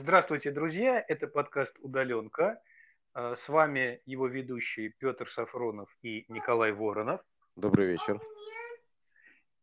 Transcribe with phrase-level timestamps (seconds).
[0.00, 1.04] Здравствуйте, друзья!
[1.08, 2.62] Это подкаст «Удаленка».
[3.16, 7.20] Э, с вами его ведущие Петр Сафронов и Николай Воронов.
[7.56, 8.20] Добрый вечер.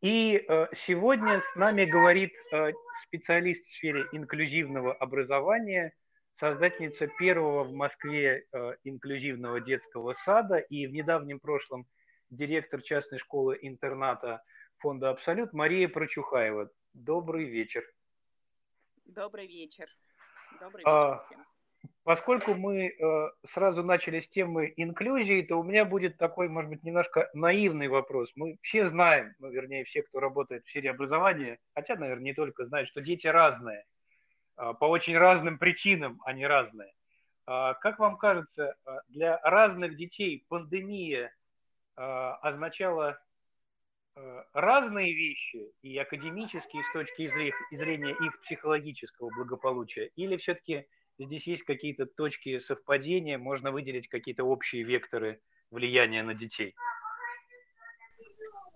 [0.02, 5.94] И э, сегодня с нами говорит э, специалист в сфере инклюзивного образования,
[6.38, 8.46] создательница первого в Москве
[8.84, 11.86] инклюзивного детского сада и в недавнем прошлом
[12.30, 14.44] директор частной школы-интерната
[14.80, 16.70] фонда «Абсолют» Мария Прочухаева.
[16.94, 17.86] Добрый вечер.
[19.06, 19.88] Добрый вечер.
[20.60, 21.46] Добрый а, вечер всем.
[22.04, 26.84] Поскольку мы э, сразу начали с темы инклюзии, то у меня будет такой, может быть,
[26.84, 28.32] немножко наивный вопрос.
[28.36, 32.66] Мы все знаем, ну, вернее, все, кто работает в сфере образования, хотя, наверное, не только
[32.66, 33.86] знают, что дети разные.
[34.58, 36.94] Э, по очень разным причинам они разные.
[37.48, 38.76] Э, как вам кажется,
[39.08, 41.34] для разных детей пандемия
[41.96, 43.18] означала
[44.54, 47.28] разные вещи, и академические с точки
[47.76, 50.88] зрения их психологического благополучия, или все-таки
[51.20, 56.76] здесь есть какие-то точки совпадения, можно выделить какие-то общие векторы влияния на детей?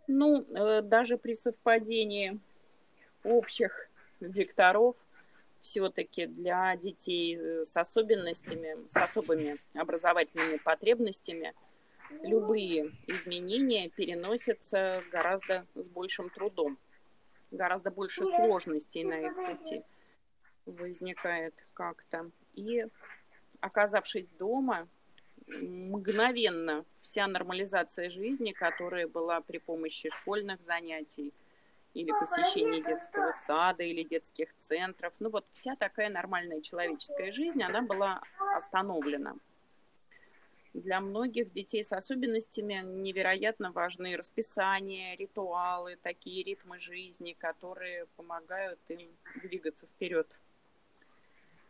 [0.07, 2.39] Ну, э, даже при совпадении
[3.23, 4.95] общих векторов,
[5.61, 11.53] все-таки для детей э, с особенностями, с особыми образовательными потребностями,
[12.23, 16.77] любые изменения переносятся гораздо с большим трудом,
[17.51, 19.83] гораздо больше сложностей на их пути
[20.65, 22.29] возникает как-то.
[22.53, 22.85] И
[23.59, 24.87] оказавшись дома,
[25.47, 31.33] мгновенно вся нормализация жизни, которая была при помощи школьных занятий
[31.93, 37.81] или посещения детского сада или детских центров, ну вот вся такая нормальная человеческая жизнь, она
[37.81, 38.21] была
[38.55, 39.35] остановлена.
[40.73, 49.09] Для многих детей с особенностями невероятно важны расписания, ритуалы, такие ритмы жизни, которые помогают им
[49.41, 50.39] двигаться вперед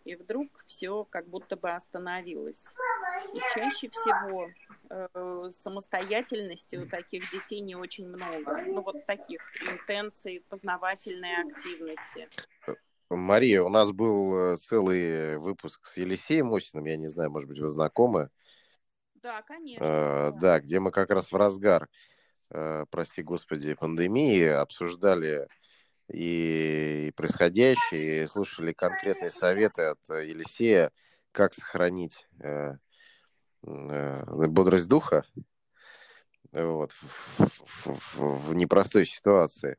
[0.10, 2.76] и вдруг все как будто бы остановилось.
[3.34, 4.50] И чаще всего
[4.90, 8.64] э, самостоятельности у таких детей не очень много.
[8.66, 12.28] Ну вот таких интенций, познавательной активности.
[13.10, 17.60] Мария, у нас был э, целый выпуск с Елисеем Осиным, я не знаю, может быть,
[17.60, 18.30] вы знакомы?
[19.22, 19.84] Да, конечно.
[19.84, 20.40] Э, да.
[20.40, 21.90] да, где мы как раз в разгар,
[22.52, 25.48] э, прости господи, пандемии обсуждали
[26.12, 30.92] и происходящее, и слушали конкретные советы от э, Елисея,
[31.32, 32.76] как сохранить э,
[33.64, 35.26] э, бодрость духа
[36.52, 39.78] вот, в, в, в, в непростой ситуации.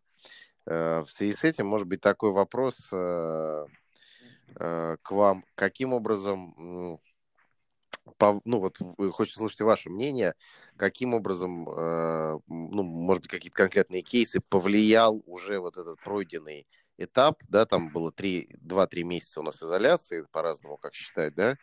[0.66, 3.66] Э, в связи с этим, может быть, такой вопрос э,
[4.56, 5.44] э, к вам.
[5.54, 7.00] Каким образом
[8.16, 8.78] по, ну вот
[9.12, 10.34] хочется слушать ваше мнение,
[10.76, 16.66] каким образом, э, ну, может быть, какие-то конкретные кейсы повлиял уже вот этот пройденный
[16.98, 21.56] этап, да, там было 2-3 месяца у нас изоляции, по-разному, как считают, да,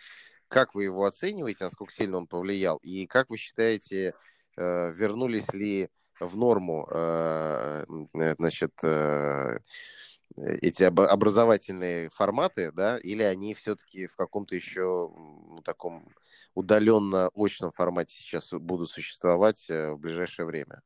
[0.47, 4.13] как вы его оцениваете, насколько сильно он повлиял, и как вы считаете,
[4.57, 7.85] э, вернулись ли в норму, э,
[8.37, 9.59] значит, э,
[10.35, 16.07] эти образовательные форматы, да, или они все-таки в каком-то еще ну, таком
[16.53, 20.81] удаленно-очном формате сейчас будут существовать э, в ближайшее время?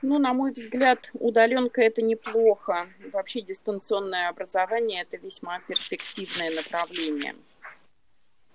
[0.00, 2.88] Ну, на мой взгляд, удаленка это неплохо.
[3.12, 7.34] Вообще дистанционное образование это весьма перспективное направление.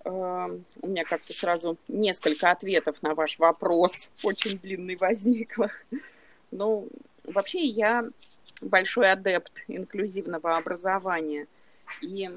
[0.05, 5.69] Эм, у меня как-то сразу несколько ответов на ваш вопрос, очень длинный возникло.
[6.51, 6.87] Ну,
[7.25, 8.05] вообще я
[8.63, 11.47] большой адепт инклюзивного образования.
[12.01, 12.29] И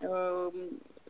[0.00, 0.50] э,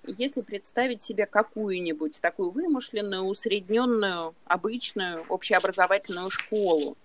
[0.07, 6.97] если представить себе какую-нибудь такую вымышленную, усредненную, обычную общеобразовательную школу,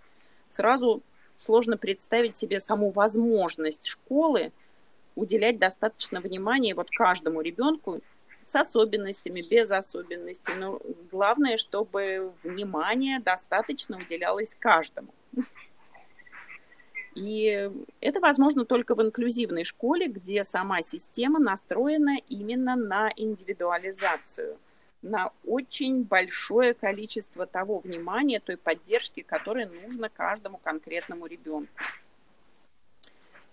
[0.50, 1.02] сразу
[1.38, 4.52] сложно представить себе саму возможность школы
[5.16, 8.02] уделять достаточно внимания вот каждому ребенку
[8.44, 10.54] с особенностями, без особенностей.
[10.54, 10.80] Но
[11.12, 15.14] главное, чтобы внимание достаточно уделялось каждому.
[17.16, 17.72] И
[18.02, 24.58] это возможно только в инклюзивной школе, где сама система настроена именно на индивидуализацию,
[25.02, 31.72] на очень большое количество того внимания, той поддержки, которая нужна каждому конкретному ребенку.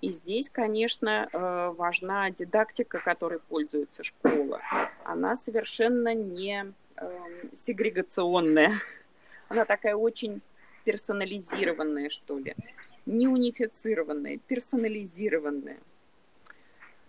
[0.00, 4.61] И здесь, конечно, э, важна дидактика, которой пользуется школа.
[5.05, 6.75] Она совершенно не эм,
[7.55, 8.73] сегрегационная.
[9.49, 10.43] Она такая очень
[10.85, 12.56] персонализированная, что ли
[13.07, 15.79] не унифицированные, персонализированные.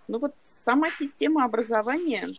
[0.08, 2.36] Но вот сама система образования,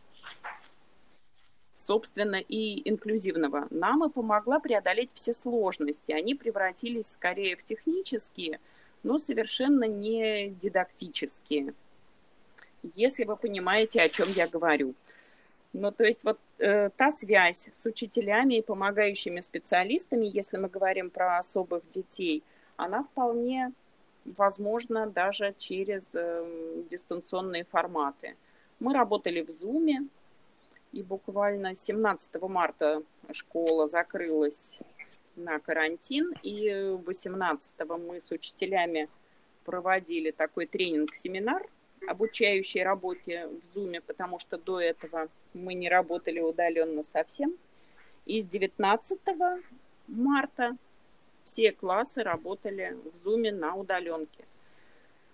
[1.74, 6.12] собственно, и инклюзивного нам и помогла преодолеть все сложности.
[6.12, 8.60] Они превратились скорее в технические,
[9.02, 11.74] но совершенно не дидактические.
[12.94, 14.94] если вы понимаете, о чем я говорю.
[15.72, 21.10] Ну, то есть вот э, та связь с учителями и помогающими специалистами, если мы говорим
[21.10, 22.44] про особых детей,
[22.76, 23.72] она вполне
[24.24, 28.36] возможна даже через э, дистанционные форматы.
[28.80, 30.08] Мы работали в Zoom,
[30.92, 34.80] и буквально 17 марта школа закрылась
[35.36, 39.08] на карантин, и 18 мы с учителями
[39.64, 41.66] проводили такой тренинг-семинар,
[42.06, 47.54] обучающей работе в Zoom, потому что до этого мы не работали удаленно совсем.
[48.26, 49.18] И с 19
[50.08, 50.76] марта
[51.44, 54.44] все классы работали в Zoom на удаленке.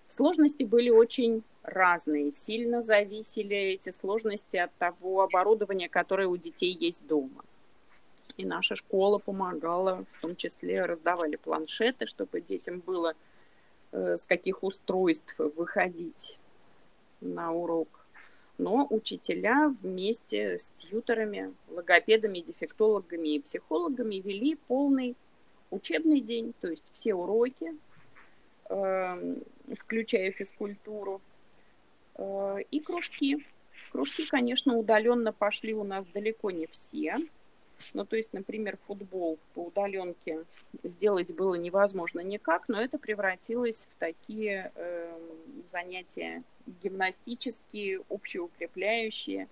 [0.08, 2.32] Сложности были очень разные.
[2.32, 7.44] Сильно зависели эти сложности от того оборудования, которое у детей есть дома.
[8.36, 13.14] И наша школа помогала, в том числе раздавали планшеты, чтобы детям было
[13.92, 16.40] э, с каких устройств выходить
[17.20, 17.88] на урок.
[18.58, 25.16] Но учителя вместе с тьюторами, логопедами, дефектологами и психологами вели полный
[25.70, 27.74] учебный день, то есть все уроки,
[28.68, 29.42] эм,
[29.78, 31.20] включая физкультуру,
[32.16, 33.46] э, и кружки.
[33.92, 37.18] Кружки, конечно, удаленно пошли у нас далеко не все.
[37.94, 40.44] Ну, то есть, например, футбол по удаленке
[40.82, 45.18] сделать было невозможно никак, но это превратилось в такие э,
[45.66, 46.42] занятия
[46.82, 49.48] гимнастические, общеукрепляющие.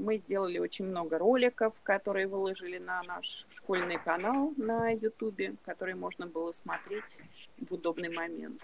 [0.00, 6.26] Мы сделали очень много роликов, которые выложили на наш школьный канал на YouTube, который можно
[6.26, 7.20] было смотреть
[7.58, 8.62] в удобный момент.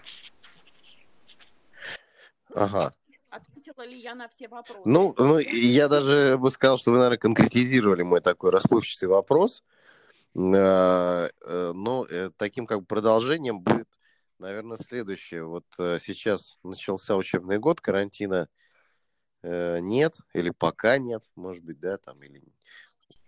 [2.55, 2.91] Ага.
[3.29, 4.81] Ответила ли я на все вопросы?
[4.85, 9.63] Ну, ну, я даже бы сказал, что вы, наверное, конкретизировали мой такой расплывчатый вопрос.
[10.35, 13.89] А, э, но э, таким как продолжением будет,
[14.39, 15.43] наверное, следующее.
[15.43, 18.49] Вот э, сейчас начался учебный год, карантина
[19.43, 22.41] нет, или пока нет, может быть, да, там, или...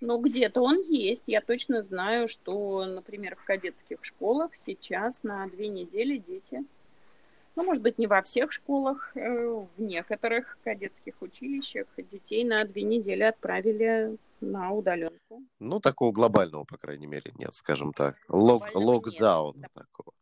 [0.01, 1.23] Ну, где-то он есть.
[1.27, 6.65] Я точно знаю, что, например, в кадетских школах сейчас на две недели дети
[7.59, 12.83] ну, может быть, не во всех школах, э, в некоторых кадетских училищах детей на две
[12.83, 15.43] недели отправили на удаленку.
[15.59, 18.15] Ну, такого глобального, по крайней мере, нет, скажем так.
[18.29, 19.71] Лог, локдаун нет.
[19.73, 20.13] такого.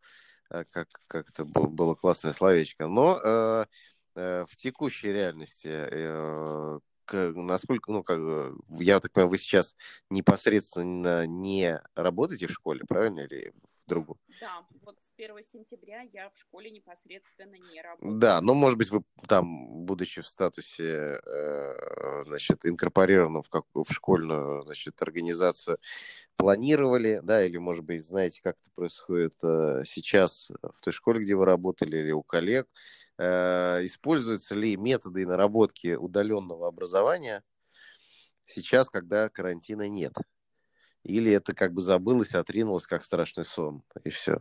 [0.50, 2.88] Э, как, как это было классное словечко.
[2.88, 3.66] Но э, э,
[4.18, 6.80] в текущей реальности, э,
[7.12, 8.20] насколько, ну, как,
[8.80, 9.76] я так понимаю, вы сейчас
[10.10, 13.22] непосредственно не работаете в школе, правильно?
[13.22, 13.54] Или
[13.88, 14.20] другу.
[14.42, 18.20] Да, вот с 1 сентября я в школе непосредственно не работаю.
[18.20, 23.92] Да, но, может быть, вы там, будучи в статусе, э, значит, инкорпорированном в, как, в
[23.92, 25.80] школьную, значит, организацию,
[26.36, 31.36] планировали, да, или, может быть, знаете, как это происходит э, сейчас в той школе, где
[31.36, 37.44] вы работали, или у коллег, э, используются ли методы и наработки удаленного образования
[38.46, 40.14] сейчас, когда карантина нет?
[41.04, 44.40] Или это как бы забылось, отринулось, как страшный сон, и все?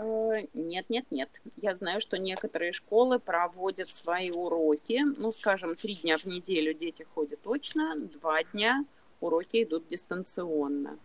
[0.00, 1.28] Э, нет, нет, нет.
[1.56, 5.02] Я знаю, что некоторые школы проводят свои уроки.
[5.18, 8.84] Ну, скажем, три дня в неделю дети ходят точно, два дня
[9.20, 10.98] уроки идут дистанционно.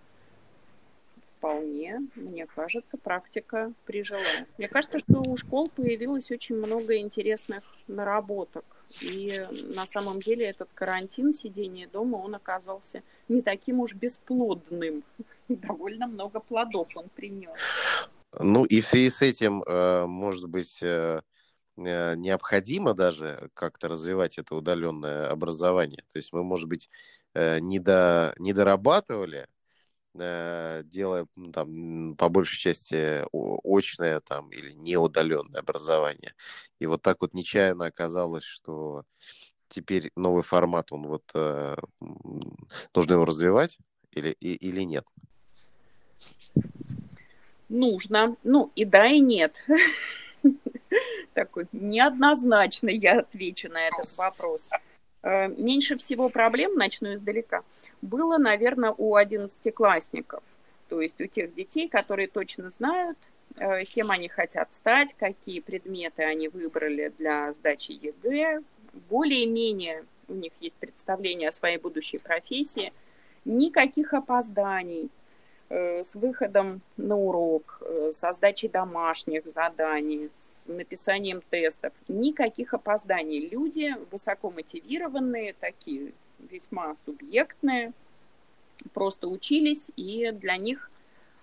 [1.38, 4.22] Вполне, мне кажется, практика прижила.
[4.58, 8.66] Мне кажется, что у школ появилось очень много интересных наработок.
[9.02, 15.04] И на самом деле этот карантин, сидение дома, он оказался не таким уж бесплодным.
[15.50, 17.60] Довольно много плодов он принес.
[18.40, 21.22] Ну и в связи с этим, э, может быть, э,
[21.78, 26.04] э, необходимо даже как-то развивать это удаленное образование.
[26.12, 26.90] То есть мы, может быть,
[27.34, 29.55] не, до, не дорабатывали Э,
[30.16, 33.24] делая ну, там по большей части
[33.64, 36.34] очное там или неудаленное образование.
[36.80, 39.04] И вот так вот нечаянно оказалось, что
[39.68, 41.76] теперь новый формат, он вот э,
[42.94, 43.78] нужно его развивать
[44.12, 45.06] или, и, или нет?
[47.70, 48.36] Нужно.
[48.44, 49.64] Ну и да, и нет.
[51.34, 54.70] Такой неоднозначно я отвечу на этот вопрос.
[55.26, 57.64] Э, меньше всего проблем, начну издалека,
[58.04, 60.44] было, наверное, у одиннадцатиклассников.
[60.88, 63.18] То есть у тех детей, которые точно знают,
[63.58, 68.62] э, кем они хотят стать, какие предметы они выбрали для сдачи ЕГЭ.
[69.10, 72.94] Более-менее у них есть представление о своей будущей профессии.
[73.46, 75.10] Никаких опозданий,
[76.04, 81.92] с выходом на урок, э, со сдачей домашних заданий, с написанием тестов.
[82.08, 83.48] Никаких опозданий.
[83.50, 87.94] Люди высоко мотивированные, такие весьма субъектные,
[88.94, 90.92] просто учились, и для них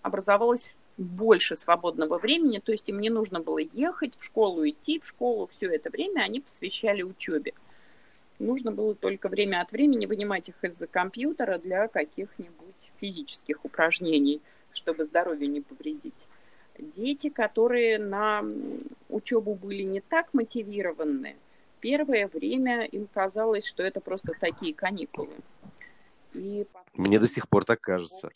[0.02, 5.06] образовалась больше свободного времени, то есть им не нужно было ехать в школу, идти в
[5.06, 7.54] школу, все это время они посвящали учебе.
[8.38, 12.61] Нужно было только время от времени вынимать их из-за компьютера для каких-нибудь
[13.00, 14.40] физических упражнений,
[14.72, 16.26] чтобы здоровью не повредить.
[16.78, 18.42] Дети, которые на
[19.08, 21.36] учебу были не так мотивированы,
[21.80, 25.34] первое время им казалось, что это просто такие каникулы.
[26.32, 26.88] И потом...
[26.94, 28.30] Мне до сих пор так кажется.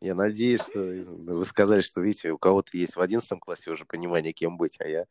[0.00, 4.32] Я надеюсь, что вы сказали, что, видите, у кого-то есть в одиннадцатом классе уже понимание,
[4.32, 5.06] кем быть, а я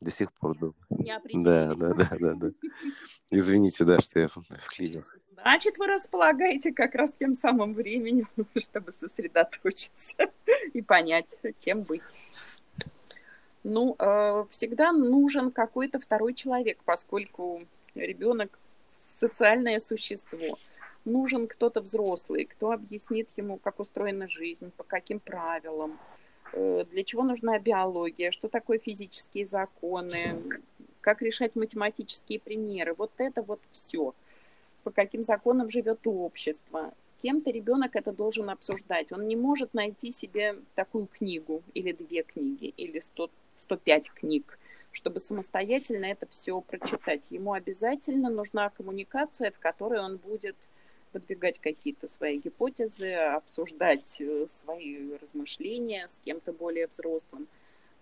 [0.00, 0.74] до сих пор думаю.
[0.88, 2.50] Да, да, да, да, да.
[3.30, 5.16] Извините, да, что я вклинился.
[5.32, 10.16] Значит, вы располагаете как раз тем самым временем, чтобы сосредоточиться
[10.72, 12.16] и понять, кем быть.
[13.64, 17.62] Ну, э, всегда нужен какой-то второй человек, поскольку
[17.94, 18.58] ребенок
[18.92, 20.58] социальное существо
[21.04, 25.98] нужен кто-то взрослый, кто объяснит ему, как устроена жизнь, по каким правилам,
[26.52, 30.36] для чего нужна биология, что такое физические законы,
[31.00, 32.94] как решать математические примеры.
[32.94, 34.14] Вот это вот все.
[34.84, 36.92] По каким законам живет общество.
[36.98, 39.12] С кем-то ребенок это должен обсуждать.
[39.12, 44.58] Он не может найти себе такую книгу или две книги или 100, 105 книг
[44.90, 47.30] чтобы самостоятельно это все прочитать.
[47.30, 50.56] Ему обязательно нужна коммуникация, в которой он будет
[51.08, 57.48] подвигать какие-то свои гипотезы, обсуждать э, свои размышления с кем-то более взрослым,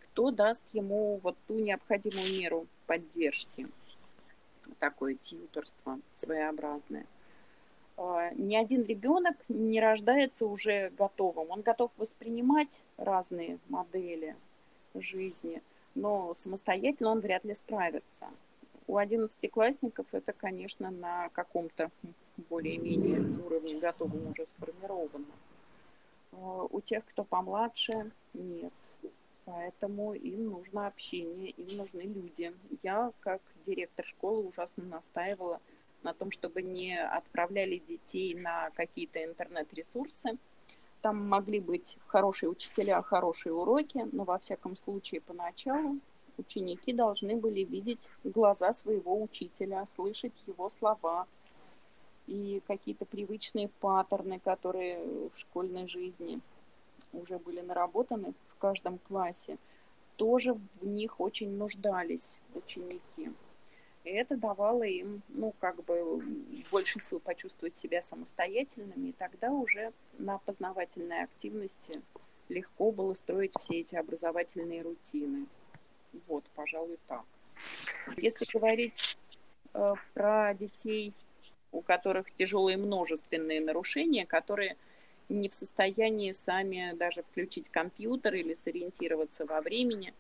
[0.01, 3.69] кто даст ему вот ту необходимую меру поддержки.
[4.79, 7.07] Такое тьюторство своеобразное.
[7.97, 11.51] А, ни один ребенок не рождается уже готовым.
[11.51, 14.37] Он готов воспринимать разные модели
[14.95, 15.63] жизни,
[15.95, 18.27] но самостоятельно он вряд ли справится.
[18.87, 21.91] У одиннадцатиклассников это, конечно, на каком-то
[22.49, 25.27] более-менее уровне готовом уже сформировано.
[26.33, 28.73] А, у тех, кто помладше, нет.
[29.45, 32.53] Поэтому им нужно общение, им нужны люди.
[32.83, 35.61] Я, как директор школы, ужасно настаивала
[36.03, 40.37] на том, чтобы не отправляли детей на какие-то интернет-ресурсы.
[41.01, 46.01] Там могли быть хорошие учителя, хорошие уроки, но во всяком случае поначалу
[46.39, 51.27] ученики должны были видеть глаза своего учителя, слышать его слова
[52.27, 54.99] и какие-то привычные паттерны, которые
[55.35, 56.41] в школьной жизни
[57.13, 59.59] уже были наработаны в каждом классе,
[60.17, 63.31] тоже в них очень нуждались ученики.
[64.05, 66.23] И это давало им, ну, как бы
[66.71, 72.01] больше сил почувствовать себя самостоятельными, и тогда уже на познавательной активности
[72.49, 75.47] легко было строить все эти образовательные рутины.
[76.29, 77.25] Вот, пожалуй, так.
[78.17, 79.19] Если говорить
[79.75, 81.13] э, про детей,
[81.77, 84.77] у которых тяжелые множественные нарушения, которые
[85.29, 90.15] не в состоянии сами даже включить компьютер или сориентироваться во времени,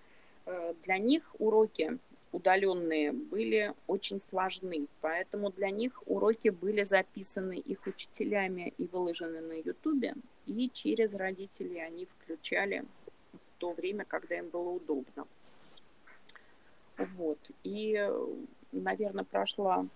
[0.46, 1.98] э, для них уроки
[2.32, 9.54] удаленные были очень сложны, поэтому для них уроки были записаны их учителями и выложены на
[9.54, 10.14] Ютубе,
[10.46, 12.84] и через родителей они включали
[13.32, 15.26] в то время, когда им было удобно.
[16.98, 17.38] Вот.
[17.62, 18.10] И,
[18.72, 19.86] наверное, прошла,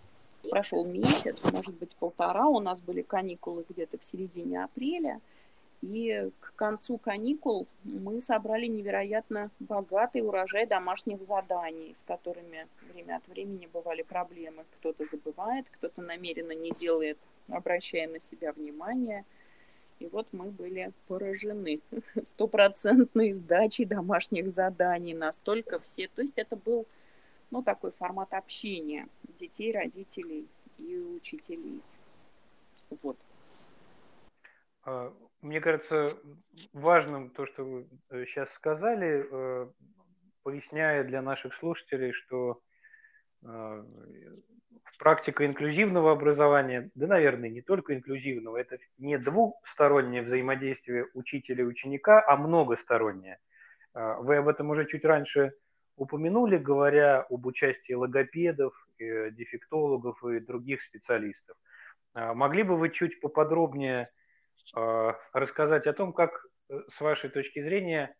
[0.48, 2.46] прошел месяц, может быть, полтора.
[2.46, 5.20] У нас были каникулы где-то в середине апреля.
[5.82, 13.26] И к концу каникул мы собрали невероятно богатый урожай домашних заданий, с которыми время от
[13.28, 14.64] времени бывали проблемы.
[14.78, 17.18] Кто-то забывает, кто-то намеренно не делает,
[17.48, 19.24] обращая на себя внимание–
[20.00, 21.80] и вот мы были поражены
[22.24, 25.12] стопроцентной сдачей домашних заданий.
[25.14, 26.08] Настолько все...
[26.08, 26.86] То есть это был
[27.50, 31.82] ну, такой формат общения детей, родителей и учителей.
[33.02, 33.16] Вот.
[34.84, 36.16] А, мне кажется,
[36.72, 37.86] важным то, что вы
[38.26, 39.70] сейчас э, сказали, э,
[40.42, 42.60] поясняя для наших слушателей, что
[43.42, 43.84] э,
[44.98, 52.22] практика инклюзивного образования, да, наверное, не только инклюзивного, это не двухстороннее взаимодействие учителя и ученика,
[52.26, 53.38] а многостороннее.
[53.94, 55.52] А, вы об этом уже чуть раньше
[56.00, 61.56] упомянули, говоря об участии логопедов, дефектологов и других специалистов.
[62.14, 64.10] А, могли бы вы чуть поподробнее
[64.74, 68.14] а, рассказать о том, как, э, с вашей точки зрения,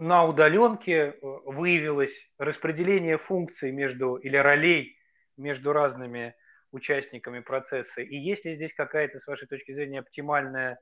[0.00, 4.96] на удаленке э, выявилось распределение функций между или ролей
[5.36, 6.34] между разными
[6.72, 8.00] участниками процесса.
[8.00, 10.76] И есть ли здесь какая-то, с вашей точки зрения, оптимальная, э,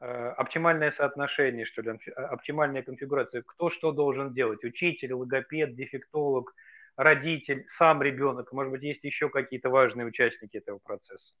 [0.00, 3.42] оптимальное соотношение, что ли, оптимальная конфигурация?
[3.42, 4.64] Кто что должен делать?
[4.64, 6.54] Учитель, логопед, дефектолог,
[6.96, 8.52] родитель, сам ребенок?
[8.52, 11.34] Может быть, есть еще какие-то важные участники этого процесса?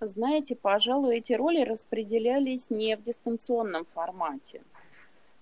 [0.00, 4.62] Знаете, пожалуй, эти роли распределялись не в дистанционном формате.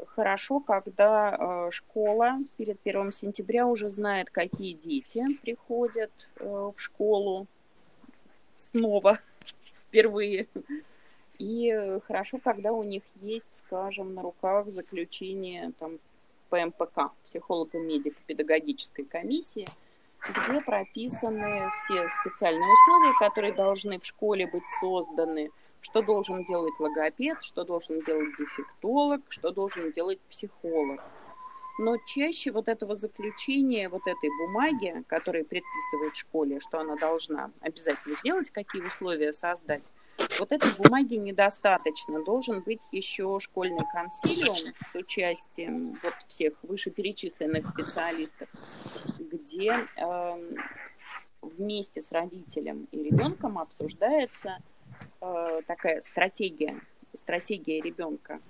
[0.06, 7.46] Хорошо, когда э, школа перед первым сентября уже знает, какие дети приходят э, в школу
[8.56, 9.18] снова,
[9.74, 10.48] впервые.
[11.38, 15.98] И хорошо, когда у них есть, скажем, на руках заключение там,
[16.48, 19.68] ПМПК, психолого-медико-педагогической комиссии,
[20.28, 25.50] где прописаны все специальные условия, которые должны в школе быть созданы,
[25.80, 31.00] что должен делать логопед, что должен делать дефектолог, что должен делать психолог.
[31.78, 38.16] Но чаще вот этого заключения, вот этой бумаги, которая предписывает школе, что она должна обязательно
[38.16, 39.82] сделать, какие условия создать,
[40.38, 42.22] вот этой бумаги недостаточно.
[42.24, 44.56] Должен быть еще школьный консилиум
[44.92, 48.48] с участием вот всех вышеперечисленных специалистов,
[49.18, 50.56] где э,
[51.42, 54.58] вместе с родителем и ребенком обсуждается
[55.20, 56.80] э, такая стратегия,
[57.12, 58.40] стратегия ребенка,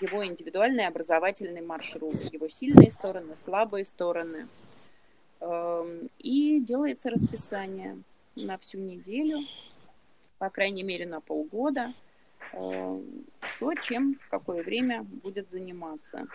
[0.00, 4.48] его индивидуальный образовательный маршрут, его сильные стороны, слабые стороны.
[5.40, 7.98] Э, и делается расписание
[8.36, 9.38] на всю неделю
[10.44, 11.94] по крайней мере на полгода,
[12.52, 13.00] э,
[13.58, 16.26] то, чем в какое время будет заниматься,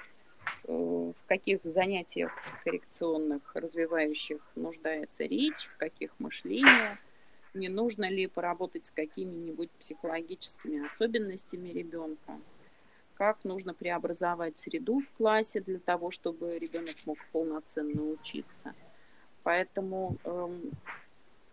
[0.63, 2.31] э, в каких занятиях
[2.63, 6.97] коррекционных, развивающих нуждается речь, в каких мышления,
[7.53, 12.39] не нужно ли поработать с какими-нибудь психологическими особенностями ребенка,
[13.13, 18.73] как нужно преобразовать среду в классе для того, чтобы ребенок мог полноценно учиться.
[19.43, 20.71] Поэтому эм,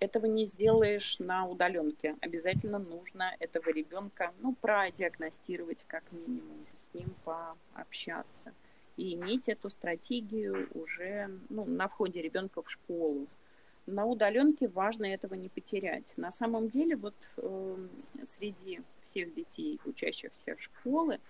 [0.00, 2.17] этого не сделаешь на удаленке.
[2.21, 8.53] Обязательно нужно этого ребенка, ну, продиагностировать как минимум, с ним пообщаться
[8.97, 13.26] и иметь эту стратегию уже ну, на входе ребенка в школу.
[13.87, 16.15] На удаленке важно этого не потерять.
[16.17, 17.76] На самом деле, вот э,
[18.25, 21.21] среди всех детей, учащихся в школы,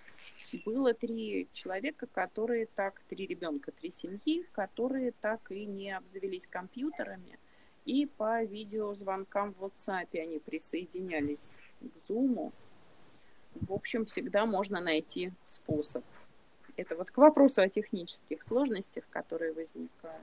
[0.64, 7.38] было три человека, которые так, три ребенка, три семьи, которые так и не обзавелись компьютерами–
[7.86, 12.52] и по видеозвонкам в WhatsApp они присоединялись к Zoom.
[13.54, 16.04] В общем, всегда можно найти способ.
[16.76, 20.20] Это вот к вопросу о технических сложностях, которые возникают.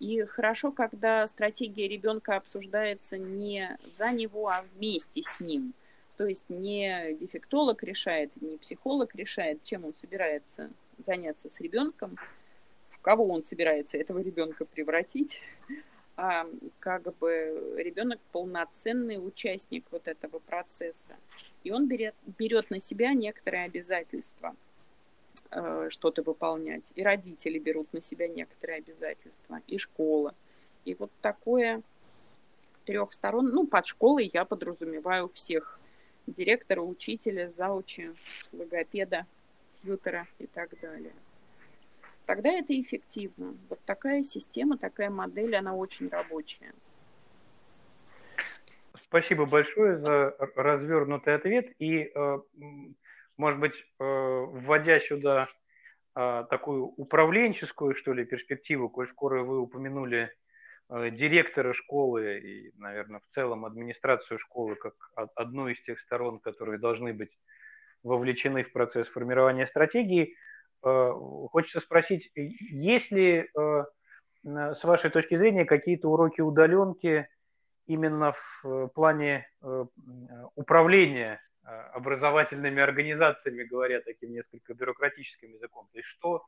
[0.00, 5.74] И хорошо, когда стратегия ребенка обсуждается не за него, а вместе с ним.
[6.16, 12.16] То есть не дефектолог решает, не психолог решает, чем он собирается заняться с ребенком,
[13.02, 15.40] кого он собирается этого ребенка превратить,
[16.16, 16.46] а
[16.80, 21.16] как бы ребенок полноценный участник вот этого процесса.
[21.64, 24.54] И он берет, берет на себя некоторые обязательства
[25.50, 26.92] э, что-то выполнять.
[26.94, 30.34] И родители берут на себя некоторые обязательства, и школа.
[30.84, 31.82] И вот такое
[32.84, 35.78] трех сторон, ну, под школой я подразумеваю всех.
[36.26, 38.14] Директора, учителя, зауча,
[38.52, 39.26] логопеда,
[39.72, 41.14] тьютера и так далее
[42.26, 43.56] тогда это эффективно.
[43.68, 46.72] Вот такая система, такая модель, она очень рабочая.
[49.04, 51.72] Спасибо большое за развернутый ответ.
[51.80, 52.38] И, э,
[53.36, 55.48] может быть, э, вводя сюда
[56.16, 60.32] э, такую управленческую, что ли, перспективу, коль скоро вы упомянули
[60.88, 64.94] директора школы и, наверное, в целом администрацию школы как
[65.36, 67.30] одну из тех сторон, которые должны быть
[68.02, 70.34] вовлечены в процесс формирования стратегии–
[70.82, 73.84] хочется спросить, есть ли, э,
[74.42, 77.28] с вашей точки зрения, какие-то уроки удаленки
[77.86, 79.46] именно в э, плане
[80.54, 85.88] управления образовательными организациями, говоря таким несколько бюрократическим языком?
[85.92, 86.44] То есть что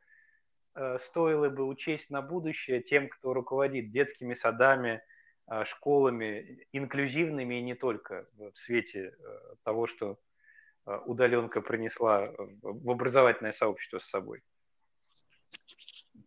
[1.11, 5.03] стоило бы учесть на будущее тем, кто руководит детскими садами,
[5.65, 9.15] школами, инклюзивными и не только в свете
[9.65, 10.32] того, что Э,
[10.85, 14.43] удаленка принесла э, в образовательное сообщество с собой?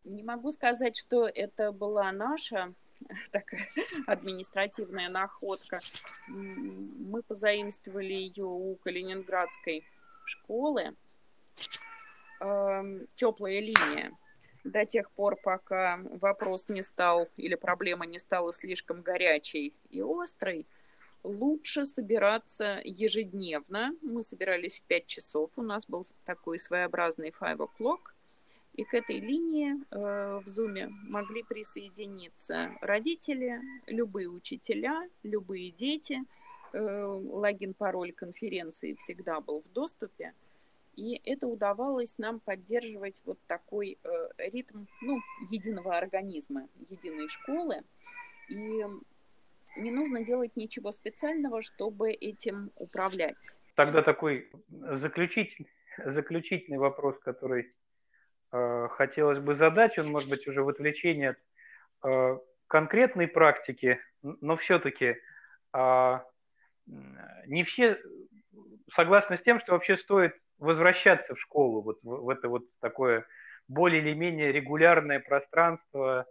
[0.04, 2.74] Не могу сказать, что это была наша
[3.32, 3.68] такая
[4.08, 5.80] административная находка.
[6.28, 9.86] Мы позаимствовали ее у Калининградской
[10.26, 10.96] школы.
[12.40, 14.12] Эм, Теплая линия.
[14.64, 20.66] До тех пор, пока вопрос не стал или проблема не стала слишком горячей и острой,
[21.26, 23.96] лучше собираться ежедневно.
[24.02, 28.00] Мы собирались в 5 часов, у нас был такой своеобразный 5 o'clock.
[28.74, 36.24] И к этой линии э, в Zoom могли присоединиться родители, любые учителя, любые дети.
[36.74, 40.34] Э, логин, пароль конференции всегда был в доступе.
[40.98, 47.82] И это удавалось нам поддерживать вот такой э, ритм ну, единого организма, единой школы.
[48.50, 48.86] И
[49.76, 53.60] не нужно делать ничего специального, чтобы этим управлять.
[53.76, 55.70] Тогда такой заключительный,
[56.06, 57.74] заключительный вопрос, который
[58.52, 61.38] э, хотелось бы задать, он может быть уже в отвлечении от
[62.04, 65.18] э, конкретной практики, но все-таки
[65.74, 66.20] э,
[67.48, 68.00] не все
[68.94, 73.26] согласны с тем, что вообще стоит возвращаться в школу, вот в, в это вот такое
[73.68, 76.26] более или менее регулярное пространство,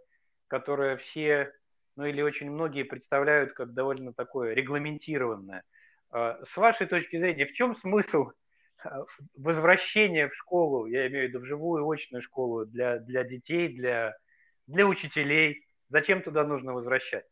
[0.47, 1.53] которое все,
[1.95, 5.63] ну или очень многие представляют как довольно такое регламентированное.
[6.11, 8.31] А, с вашей точки зрения, в чем смысл
[8.83, 9.03] а,
[9.37, 14.15] возвращения в школу, я имею в виду в живую очную школу для, для детей, для,
[14.67, 15.65] для учителей?
[15.89, 17.29] Зачем туда нужно возвращаться?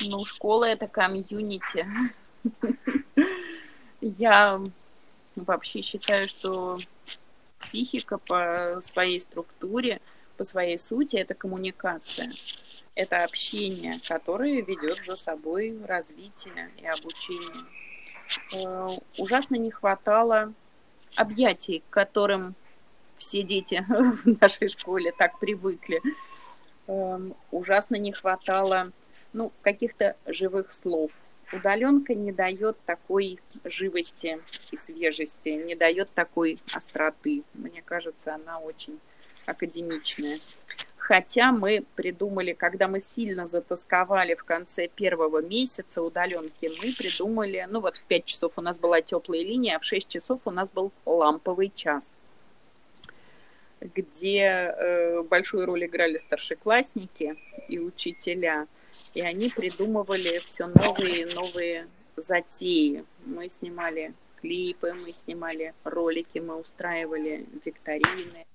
[0.00, 1.86] Ну, школа– это комьюнити.
[4.00, 4.60] Я
[5.36, 6.78] вообще считаю, что
[7.58, 10.00] психика по своей структуре,
[10.36, 12.32] по своей сути, это коммуникация.
[13.00, 17.64] Это общение, которое ведет за собой развитие и обучение.
[18.52, 20.52] Э, ужасно не хватало
[21.16, 22.54] объятий, к которым
[23.16, 26.02] все дети в нашей школе так привыкли.
[26.88, 28.92] Эм, ужасно не хватало
[29.32, 31.10] ну, каких-то живых слов,
[31.54, 37.44] удаленка не дает такой живости и свежести, не дает такой остроты.
[37.54, 39.00] Мне кажется, она очень
[39.46, 40.38] академичная.
[41.00, 47.80] Хотя мы придумали, когда мы сильно затасковали в конце первого месяца удаленки, мы придумали, ну
[47.80, 50.68] вот в 5 часов у нас была теплая линия, а в 6 часов у нас
[50.70, 52.16] был ламповый час,
[53.80, 57.36] где э, большую роль играли старшеклассники
[57.68, 58.68] и учителя–
[59.14, 63.04] и они придумывали все новые и новые затеи.
[63.24, 68.46] Мы снимали клипы, мы снимали ролики, мы устраивали викторины,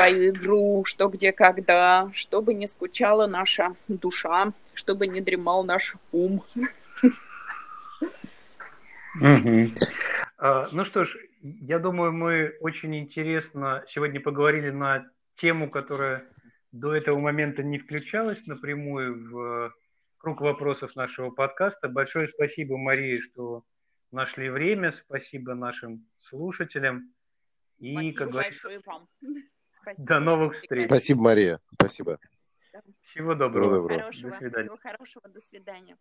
[0.00, 6.42] свою игру, что где когда, чтобы не скучала наша душа, чтобы не дремал наш ум.
[10.42, 16.24] А, ну что ж, я думаю, мы очень интересно сегодня поговорили на тему, которая
[16.72, 19.74] до этого момента не включалась напрямую в
[20.16, 21.88] круг вопросов нашего подкаста.
[21.88, 23.64] Большое спасибо, Марии, что
[24.12, 24.92] нашли время.
[24.92, 27.12] Спасибо нашим слушателям.
[27.78, 29.08] И, спасибо как большое вам.
[29.82, 30.08] Спасибо.
[30.08, 30.84] До новых встреч.
[30.84, 31.60] Спасибо, Мария.
[31.74, 32.18] Спасибо.
[33.02, 33.88] Всего доброго.
[33.88, 34.30] Хорошего.
[34.30, 34.64] До свидания.
[34.64, 35.28] Всего хорошего.
[35.28, 35.96] До свидания.